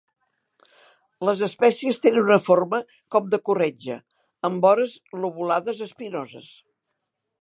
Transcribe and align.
Les 1.29 1.43
espècies 1.47 1.99
tenen 2.05 2.21
una 2.29 2.39
forma 2.47 2.79
com 3.17 3.27
de 3.35 3.41
corretja, 3.49 3.99
amb 4.49 4.65
vores 4.67 4.97
lobulades 5.27 5.85
espinoses. 5.89 6.51